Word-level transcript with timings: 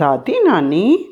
दादी 0.00 0.42
नानी, 0.42 1.10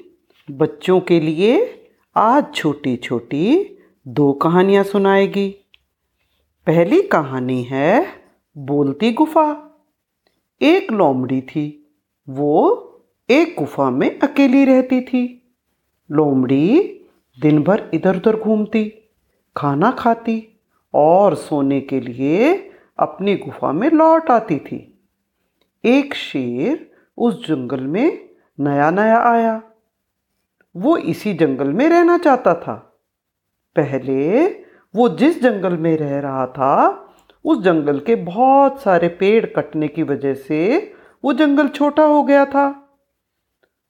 बच्चों 0.51 1.01
के 1.01 1.21
लिए 1.21 1.85
आज 2.17 2.55
छोटी 2.55 2.97
छोटी 2.97 3.79
दो 4.09 4.33
कहानियाँ 4.33 4.85
सुनाएगी। 4.85 5.57
पहली 6.67 7.03
कहानी 7.03 7.63
है 7.63 8.07
बोलती 8.59 9.13
गुफा। 9.13 9.79
एक 10.63 10.93
लोमड़ी 10.93 11.41
थी, 11.41 11.95
वो 12.29 12.83
एक 13.31 13.57
गुफा 13.59 13.91
में 13.91 14.19
अकेली 14.19 14.65
रहती 14.65 15.01
थी। 15.01 15.53
लोमड़ी 16.11 17.01
दिन 17.41 17.63
भर 17.63 17.91
इधर 17.95 18.17
उधर 18.17 18.37
घूमती, 18.37 18.93
खाना 19.57 19.91
खाती 19.91 20.61
और 20.95 21.35
सोने 21.35 21.81
के 21.81 22.01
लिए 22.01 22.71
अपनी 22.99 23.37
गुफा 23.37 23.73
में 23.73 23.91
लौट 23.91 24.31
आती 24.31 24.59
थी। 24.59 24.99
एक 25.85 26.15
शेर 26.15 26.91
उस 27.19 27.47
जंगल 27.47 27.81
में 27.81 28.26
नया 28.61 28.91
नया 28.91 29.19
आया। 29.19 29.63
वो 30.77 30.97
इसी 30.97 31.35
जंगल 31.35 31.73
में 31.73 31.89
रहना 31.89 32.19
चाहता 32.19 32.55
था। 32.55 32.75
पहले 33.77 34.47
वो 34.95 35.09
जिस 35.09 35.43
जंगल 35.43 35.77
में 35.77 35.97
रह 35.97 36.21
रहा 36.21 36.47
था, 36.47 37.03
उस 37.45 37.63
जंगल 37.63 38.01
के 38.01 38.15
बहुत 38.15 38.81
सारे 38.81 39.09
पेड़ 39.09 39.47
कटने 39.47 39.89
की 39.89 40.03
वजह 40.03 40.35
से 40.35 40.93
वो 41.25 41.33
जंगल 41.33 41.69
छोटा 41.69 42.05
हो 42.05 42.23
गया 42.23 42.45
था। 42.45 42.99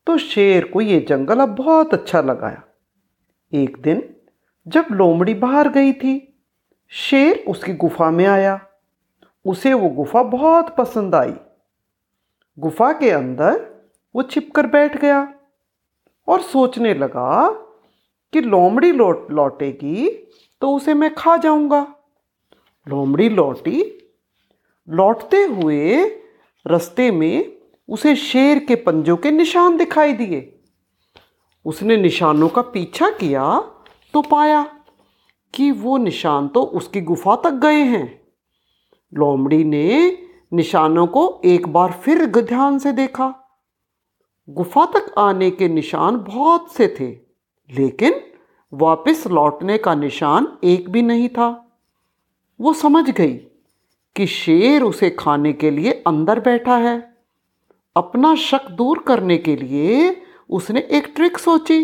तो 0.06 0.18
शेर 0.18 0.64
को 0.64 0.80
ये 0.80 1.06
जंगल 1.08 1.40
अब 1.40 1.48
बहुत 1.48 1.94
अच्छा 1.94 2.20
लगाया। 2.20 2.62
एक 3.54 3.76
दिन 3.82 4.16
जब 4.68 4.86
लोमड़ी 4.92 5.34
बाहर 5.34 5.68
गई 5.68 5.92
थी, 5.92 6.42
शेर 6.88 7.44
उसकी 7.48 7.74
गुफा 7.74 8.10
में 8.10 8.26
आया। 8.26 8.60
उसे 9.44 9.74
वो 9.74 9.88
गुफा 9.88 10.22
बहुत 10.22 10.76
पसंद 10.76 11.14
आई। 11.14 11.34
गुफा 12.58 12.92
के 12.92 13.10
अंदर 13.10 13.75
वो 14.16 14.22
छिपकर 14.22 14.66
बैठ 14.66 14.96
गया 14.96 15.34
और 16.28 16.42
सोचने 16.42 16.94
लगा 16.94 17.48
कि 18.32 18.40
लोमड़ी 18.40 18.92
लौट, 18.92 19.30
लौटेगी 19.30 20.08
तो 20.62 20.70
उसे 20.76 20.94
मैं 20.94 21.14
खा 21.14 21.36
जाऊँगा। 21.36 21.86
लोमड़ी 22.88 23.28
लौटी, 23.28 23.82
लौटते 24.88 25.42
हुए 25.42 26.04
रास्ते 26.66 27.10
में 27.10 27.52
उसे 27.88 28.16
शेर 28.16 28.58
के 28.58 28.74
पंजों 28.74 29.16
के 29.16 29.30
निशान 29.30 29.76
दिखाई 29.76 30.12
दिए। 30.12 30.60
उसने 31.66 31.96
निशानों 31.96 32.48
का 32.48 32.62
पीछा 32.62 33.10
किया 33.10 33.60
तो 34.14 34.22
पाया 34.22 34.62
कि 35.54 35.70
वो 35.70 35.96
निशान 35.96 36.48
तो 36.48 36.62
उसकी 36.62 37.00
गुफा 37.00 37.36
तक 37.36 37.50
गए 37.50 37.82
हैं। 37.84 38.20
लोमड़ी 39.12 39.64
ने 39.64 40.18
निशानों 40.52 41.06
को 41.06 41.42
एक 41.44 41.68
बार 41.68 41.92
फिर 41.92 42.26
ध्यान 42.26 42.78
से 42.78 42.92
देखा। 42.92 43.45
गुफा 44.48 44.84
तक 44.86 45.14
आने 45.18 45.50
के 45.50 45.68
निशान 45.68 46.16
बहुत 46.18 46.72
से 46.72 46.86
थे, 47.00 47.08
लेकिन 47.70 48.20
वापस 48.72 49.26
लौटने 49.26 49.78
का 49.78 49.94
निशान 49.94 50.46
एक 50.64 50.88
भी 50.90 51.02
नहीं 51.02 51.28
था। 51.28 51.48
वो 52.60 52.72
समझ 52.72 53.10
गई 53.10 53.34
कि 54.16 54.26
शेर 54.26 54.82
उसे 54.82 55.10
खाने 55.10 55.52
के 55.52 55.70
लिए 55.70 55.92
अंदर 56.06 56.40
बैठा 56.40 56.76
है। 56.76 56.96
अपना 57.96 58.34
शक 58.34 58.70
दूर 58.70 58.98
करने 58.98 59.36
के 59.38 59.56
लिए 59.56 60.22
उसने 60.50 60.80
एक 60.90 61.12
ट्रिक 61.16 61.38
सोची। 61.38 61.82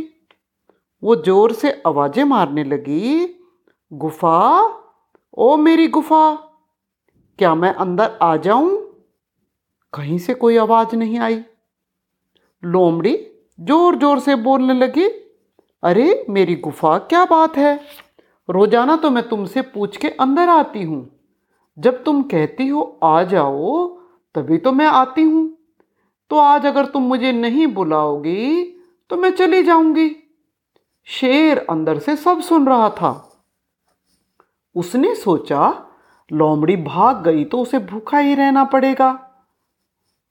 वो 1.03 1.17
ज़ोर 1.17 1.53
से 1.53 1.71
आवाज़ें 1.87 2.25
मारने 2.25 2.65
लगी, 2.65 3.27
गुफा? 3.93 4.61
ओ 5.39 5.57
मेरी 5.57 5.89
गुफा, 5.89 6.35
क्या 7.39 7.55
मैं 7.55 7.73
अंदर 7.75 8.19
आ 8.23 8.37
जाऊँ? 8.37 8.77
कहीं 9.93 10.19
से 10.19 10.35
कोई 10.35 10.57
आवाज़ 10.57 10.97
नहीं 10.97 11.19
आई। 11.19 11.43
लोमड़ी 12.65 13.17
ज़ोर 13.61 13.97
ज़ोर 13.97 14.19
से 14.19 14.35
बोलने 14.37 14.75
लगी, 14.75 15.05
अरे, 15.83 16.27
मेरी 16.31 16.55
गुफा 16.55 16.99
क्या 16.99 17.25
बात 17.25 17.57
है? 17.57 17.81
रोज़ाना 18.51 18.97
तो 18.97 19.11
मैं 19.11 19.29
तुमसे 19.29 19.63
पूछ 19.63 19.97
के 19.97 20.09
अंदर 20.09 20.49
आती 20.49 20.83
हूँ। 20.83 21.09
जब 21.79 22.05
तुम 22.05 22.23
कहती 22.23 22.69
हो, 22.69 22.99
आ 23.05 23.23
जाओ, 23.23 23.87
तभी 24.35 24.59
तो 24.59 24.73
मैं 24.73 24.87
आती 24.87 25.23
हूँ। 25.23 25.59
तो 26.31 26.39
आज 26.39 26.67
अगर 26.67 26.87
तुम 26.87 27.03
मुझे 27.03 27.33
नहीं 27.33 27.67
बुलाओगी 27.67 28.63
तो 29.11 29.17
मैं 29.17 29.31
चली 29.31 29.63
जाऊँगी। 29.63 30.11
शेर 31.07 31.67
अंदर 31.71 31.99
से 31.99 32.17
सब 32.17 32.41
सुन 32.41 32.67
रहा 32.67 32.89
था। 32.91 33.29
उसने 34.77 35.15
सोचा, 35.15 35.87
लोमड़ी 36.33 36.77
भाग 36.77 37.23
गई 37.25 37.45
तो 37.45 37.59
उसे 37.59 37.79
भूखा 37.79 38.19
ही 38.19 38.35
रहना 38.35 38.65
पड़ेगा। 38.65 39.32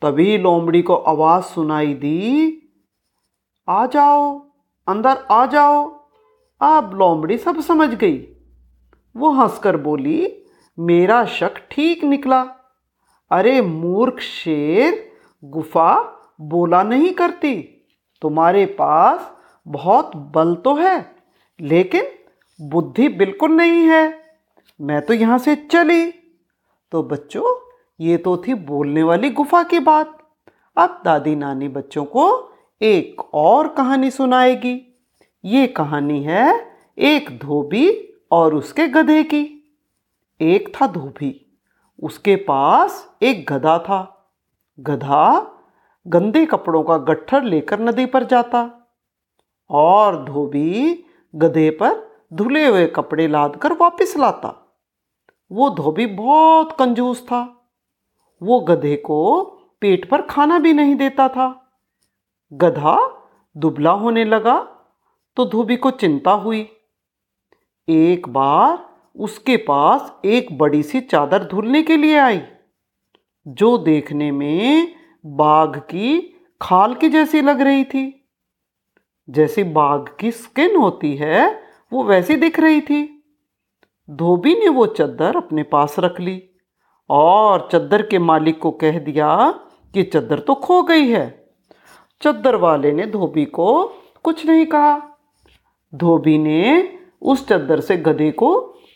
तभी 0.02 0.38
लोमड़ी 0.38 0.82
को 0.82 0.96
आवाज़ 0.96 1.44
सुनाई 1.44 1.94
दी, 1.94 2.58
आ 3.70 3.86
जाओ, 3.86 4.40
अंदर 4.88 5.18
आ 5.32 5.46
जाओ। 5.46 6.08
अब 6.62 6.92
लोमड़ी 6.94 7.38
सब 7.38 7.60
समझ 7.60 7.90
गई। 7.90 8.18
वो 9.18 9.32
हंसकर 9.32 9.78
बोली, 9.78 10.46
मेरा 10.80 11.26
शक 11.26 11.54
ठीक 11.72 12.04
निकला। 12.04 12.42
अरे 13.32 13.62
मूर्ख 13.62 14.20
शेर, 14.20 15.12
गुफा 15.44 16.18
बोला 16.42 16.84
नहीं 16.84 17.14
करती। 17.14 17.62
तुम्हारे 18.22 18.66
पास 18.66 19.32
बहुत 19.68 20.16
बल 20.16 20.56
तो 20.56 20.76
है, 20.76 21.16
लेकिन 21.62 22.06
बुद्धि 22.62 23.10
बिल्कुल 23.10 23.52
नहीं 23.52 23.82
है। 23.82 24.22
मैं 24.82 25.02
तो 25.02 25.14
यहाँ 25.14 25.38
से 25.38 25.56
चली। 25.56 26.12
तो 26.92 27.04
बच्चों 27.04 27.71
ये 28.00 28.18
तो 28.18 28.38
थी 28.38 28.54
बोलने 28.54 29.04
वाली 29.04 29.30
गुफा 29.30 29.64
की 29.64 29.80
बात। 29.80 30.18
अब 30.78 31.02
दादी 31.06 31.36
नानी 31.36 31.68
बच्चों 31.68 32.06
को 32.06 32.52
एक 32.82 33.22
और 33.34 33.68
कहानी 33.68 34.12
सुनाएगी। 34.12 35.04
ये 35.46 35.68
कहानी 35.68 36.24
है 36.24 36.76
एक 36.98 37.40
धोबी 37.40 37.90
और 38.32 38.56
उसके 38.56 38.88
गधे 38.88 39.24
की। 39.24 39.42
एक 40.42 40.74
था 40.76 40.88
धोबी, 40.88 41.60
उसके 42.04 42.36
पास 42.36 43.18
एक 43.22 43.46
गधा 43.50 43.78
था। 43.80 44.32
गधा 44.80 45.52
गंदे 46.08 46.46
कपड़ों 46.46 46.84
का 46.84 46.98
गट्ठर 46.98 47.44
लेकर 47.44 47.80
नदी 47.80 48.06
पर 48.06 48.24
जाता 48.24 48.70
और 49.70 50.24
धोबी 50.26 51.04
गधे 51.36 51.70
पर 51.70 52.10
धुले 52.34 52.68
हुए 52.68 52.88
कपड़े 52.88 53.28
लाद 53.28 53.56
कर 53.56 53.74
वापिस 53.74 54.18
लाता। 54.18 54.58
वो 55.52 55.70
धोबी 55.70 56.06
बहुत 56.06 56.76
कंजूस 56.80 57.24
था। 57.26 57.61
वो 58.42 58.60
गधे 58.60 58.96
को 58.96 59.42
पेट 59.82 60.10
पर 60.10 60.22
खाना 60.22 60.60
भी 60.60 60.74
नहीं 60.74 60.96
देता 60.96 61.28
था। 61.30 61.48
गधा 62.52 62.98
दुबला 63.56 63.92
होने 63.92 64.24
लगा 64.26 64.60
तो 65.38 65.46
धोबी 65.46 65.76
को 65.76 65.92
चिंता 65.92 66.32
हुई। 66.32 66.62
एक 67.88 68.28
बार 68.30 68.90
उसके 69.16 69.58
पास 69.58 70.14
एक 70.26 70.58
बड़ी 70.58 70.84
सी 70.84 71.02
चादर 71.02 71.44
धुलने 71.44 71.82
के 71.84 71.98
लिए 71.98 72.18
आई, 72.18 72.42
जो 73.46 73.78
देखने 73.78 74.32
में 74.32 74.94
बाघ 75.26 75.78
की 75.78 76.20
खाल 76.62 76.94
की 76.96 77.10
जैसी 77.10 77.42
लग 77.42 77.62
रही 77.62 77.84
थी। 77.84 78.30
जैसी 79.28 79.64
बाघ 79.64 80.08
की 80.20 80.32
स्किन 80.32 80.76
होती 80.76 81.16
है, 81.16 81.64
वो 81.92 82.04
वैसी 82.04 82.36
दिख 82.36 82.60
रही 82.60 82.82
थी। 82.82 83.04
धोबी 84.10 84.54
ने 84.56 84.70
वो 84.70 84.86
चादर 84.86 85.38
अपने 85.38 85.64
पास 85.64 85.96
रख 86.00 86.20
ली। 86.20 86.51
और 87.12 87.68
चद्दर 87.72 88.02
के 88.02 88.20
मालिक 88.20 88.60
को 88.60 88.72
कह 88.72 89.00
दिया 89.00 89.52
कि 89.94 90.04
चद्दर 90.04 90.40
तो 90.40 90.56
खो 90.56 90.84
गई 90.84 91.10
है। 91.10 91.50
चद्दर 92.22 92.56
वाले 92.56 92.92
ने 92.92 93.06
धोबी 93.06 93.46
को 93.46 93.84
कुछ 94.24 94.46
नहीं 94.46 94.66
कहा। 94.66 95.00
धोबी 95.96 96.38
ने 96.38 97.00
उस 97.22 97.48
चद्दर 97.48 97.80
से 97.80 97.98
गधे 97.98 98.32
को 98.32 98.52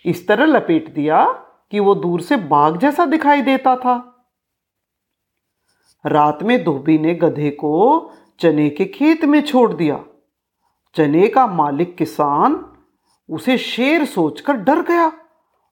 इस 0.05 0.27
तरह 0.27 0.45
लपेट 0.45 0.93
दिया 0.93 1.25
कि 1.71 1.79
वो 1.79 1.95
दूर 1.95 2.21
से 2.21 2.37
बाघ 2.37 2.77
जैसा 2.77 3.05
दिखाई 3.05 3.41
देता 3.41 3.75
था। 3.75 3.95
रात 6.05 6.43
में 6.43 6.63
धोबी 6.63 6.97
ने 6.99 7.15
गधे 7.15 7.49
को 7.49 8.11
चने 8.39 8.69
के 8.69 8.85
खेत 8.85 9.25
में 9.25 9.41
छोड़ 9.41 9.73
दिया। 9.73 10.03
चने 10.95 11.27
का 11.27 11.47
मालिक 11.47 11.95
किसान 11.97 12.65
उसे 13.29 13.57
शेर 13.57 14.05
सोचकर 14.05 14.53
डर 14.53 14.81
गया 14.81 15.11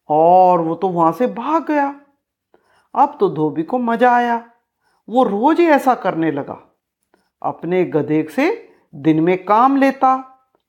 और 0.10 0.62
वो 0.62 0.76
तो 0.76 0.88
वहाँ 0.90 1.12
से 1.12 1.28
भाग 1.28 1.66
गया। 1.68 2.00
अब 2.96 3.18
तो 3.20 3.30
धोबी 3.30 3.64
को 3.64 3.78
मज़ा 3.80 4.12
आया। 4.12 4.44
वो 5.08 5.24
रोज 5.24 5.60
ही 5.60 5.66
ऐसा 5.68 5.94
करने 5.96 6.32
लगा। 6.32 6.58
अपने 7.42 7.84
गधे 7.86 8.22
से 8.32 8.52
दिन 8.96 9.20
में 9.20 9.44
काम 9.46 9.78
लेता 9.78 10.14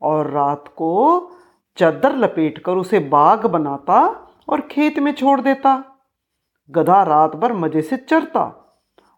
और 0.03 0.31
रात 0.31 0.69
को 0.69 1.31
चद्दर 1.79 2.17
लपेटकर 2.17 2.77
उसे 2.77 2.99
बाग 3.09 3.47
बनाता 3.47 4.01
और 4.49 4.61
खेत 4.61 4.99
में 4.99 5.13
छोड़ 5.13 5.41
देता। 5.41 5.83
गधा 6.71 7.03
रात 7.03 7.37
भर 7.37 7.53
मज़े 7.53 7.83
से 7.83 7.97
चरता 7.99 8.43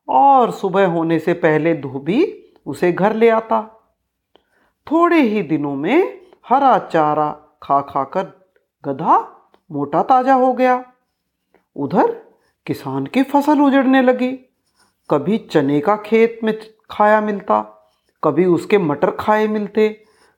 और 0.08 0.50
सुबह 0.50 0.86
होने 0.86 1.18
से 1.18 1.32
पहले 1.34 1.74
धोबी 1.74 2.24
उसे 2.66 2.92
घर 2.92 3.14
ले 3.14 3.28
आता। 3.30 3.62
थोड़े 4.86 5.20
ही 5.20 5.42
दिनों 5.42 5.74
में 5.76 6.20
हरा 6.48 6.78
चारा 6.80 7.30
खा 7.62 7.80
खाकर 7.82 8.32
गधा 8.84 9.18
मोटा 9.70 10.02
ताज़ा 10.02 10.34
हो 10.34 10.52
गया। 10.52 10.84
उधर 11.76 12.14
किसान 12.66 13.06
की 13.06 13.22
फ़सल 13.22 13.60
उजड़ने 13.60 14.02
लगी। 14.02 14.32
कभी 15.10 15.38
चने 15.38 15.80
का 15.80 15.96
खेत 15.96 16.40
में 16.44 16.58
खाया 16.90 17.20
मिलता, 17.20 17.60
कभी 18.22 18.44
उसके 18.44 18.78
मटर 18.78 19.10
खाए 19.10 19.46
मिलते, 19.48 19.88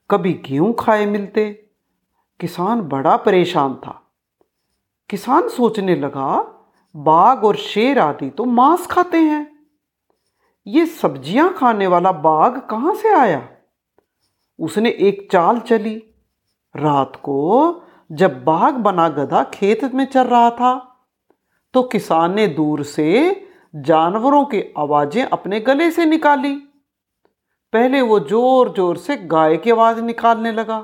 कभी 0.09 0.33
गेहूँ 0.33 0.73
खाए 0.79 1.05
मिलते। 1.05 1.51
किसान 2.39 2.81
बड़ा 2.81 3.15
परेशान 3.17 3.73
था। 3.75 4.01
किसान 5.09 5.47
सोचने 5.49 5.95
लगा 5.95 6.55
बाघ 6.95 7.43
और 7.43 7.55
शेर 7.55 7.99
आदि 7.99 8.29
तो 8.29 8.45
मांस 8.45 8.87
खाते 8.87 9.17
हैं। 9.17 9.47
ये 10.67 10.85
सब्ज़ियाँ 10.85 11.53
खाने 11.53 11.87
वाला 11.87 12.11
बाघ 12.11 12.59
कहाँ 12.59 12.95
से 12.95 13.13
आया? 13.13 13.49
उसने 14.59 14.89
एक 14.89 15.27
चाल 15.31 15.59
चली। 15.59 15.95
रात 16.75 17.15
को 17.15 17.83
जब 18.11 18.43
बाघ 18.43 18.73
बना 18.73 19.09
गधा 19.09 19.43
खेत 19.43 19.83
में 19.83 20.05
चल 20.05 20.23
रहा 20.23 20.49
था 20.49 20.88
तो 21.73 21.83
किसान 21.83 22.33
ने 22.33 22.47
दूर 22.47 22.83
से 22.83 23.45
जानवरों 23.75 24.43
की 24.45 24.63
आवाज़ें 24.77 25.23
अपने 25.23 25.59
गले 25.59 25.89
से 25.91 26.05
निकाली। 26.05 26.55
पहले 27.73 28.01
वो 28.01 28.19
ज़ोर 28.19 28.73
ज़ोर 28.75 28.97
से 28.97 29.17
गाय 29.17 29.57
की 29.57 29.71
आवाज़ 29.71 30.01
निकालने 30.01 30.51
लगा। 30.51 30.79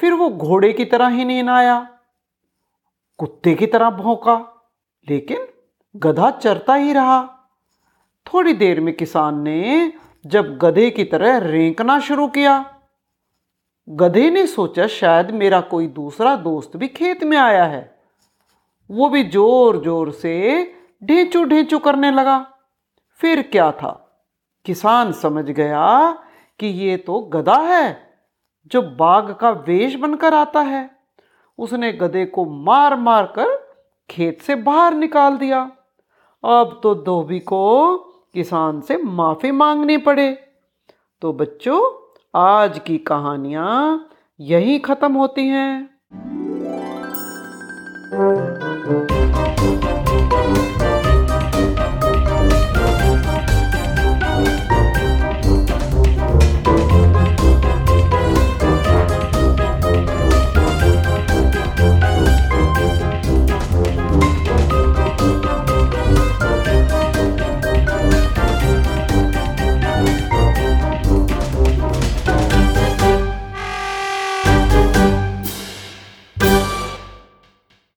फिर 0.00 0.12
वो 0.12 0.28
घोड़े 0.30 0.72
की 0.72 0.84
तरह 0.84 1.08
ही 1.08 1.24
नींद 1.24 1.48
आया। 1.48 1.78
कुत्ते 3.18 3.54
की 3.54 3.66
तरह 3.66 3.90
भौंका, 3.90 4.36
लेकिन 5.06 5.46
गधा 5.94 6.30
चरता 6.32 6.74
ही 6.74 6.92
रहा। 6.92 7.22
थोड़ी 8.26 8.52
देर 8.52 8.80
में 8.80 8.94
किसान 8.96 9.40
ने 9.40 9.92
जब 10.24 10.56
गधे 10.58 10.90
की 10.90 11.04
तरह 11.04 11.38
रेंकना 11.38 11.98
शुरू 12.00 12.26
किया, 12.28 12.64
गधे 13.88 14.30
ने 14.30 14.46
सोचा 14.46 14.86
शायद 14.86 15.30
मेरा 15.30 15.60
कोई 15.60 15.86
दूसरा 15.88 16.34
दोस्त 16.36 16.76
भी 16.76 16.88
खेत 16.88 17.24
में 17.24 17.36
आया 17.38 17.64
है। 17.64 17.95
वो 18.90 19.08
भी 19.08 19.22
ज़ोर 19.24 19.82
ज़ोर 19.84 20.10
से 20.12 20.34
ढेंचू 21.04 21.44
ढेंचू 21.44 21.78
करने 21.78 22.10
लगा। 22.10 22.38
फिर 23.20 23.42
क्या 23.42 23.70
था? 23.72 24.02
किसान 24.66 25.12
समझ 25.12 25.44
गया 25.44 26.10
कि 26.60 26.66
ये 26.66 26.96
तो 26.96 27.20
गधा 27.32 27.58
है 27.58 27.96
जो 28.70 28.82
बाघ 28.82 29.32
का 29.32 29.50
वेश 29.50 29.94
बनकर 29.94 30.34
आता 30.34 30.60
है। 30.60 30.90
उसने 31.58 31.92
गधे 31.92 32.24
को 32.26 32.44
मार 32.64 32.96
मार 32.96 33.26
कर 33.26 33.56
खेत 34.10 34.40
से 34.40 34.54
बाहर 34.54 34.94
निकाल 34.94 35.36
दिया। 35.36 35.60
अब 36.44 36.80
तो 36.82 36.94
धोबी 36.94 37.38
को 37.40 37.96
किसान 38.34 38.80
से 38.80 38.96
माफ़ी 38.96 39.50
मांगनी 39.50 39.96
पड़े। 39.96 40.32
तो 41.22 41.32
बच्चों, 41.32 41.80
आज 42.34 42.78
की 42.78 42.98
कहानियाँ 42.98 44.08
यही 44.40 44.78
खत्म 44.78 45.12
होती 45.12 45.46
हैं। 45.48 45.95
Música 48.10 48.86